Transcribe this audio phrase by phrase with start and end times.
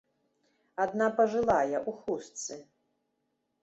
[0.85, 2.53] Адна пажылая, у хустцы.